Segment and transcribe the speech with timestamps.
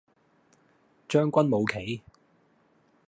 [1.07, 2.01] 將軍冇棋